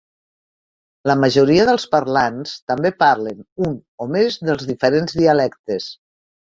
[1.11, 5.97] La majoria dels parlants també parlen un o més dels diferents dialectes.